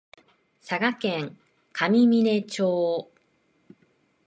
[0.59, 1.37] 佐賀県
[1.73, 3.11] 上峰町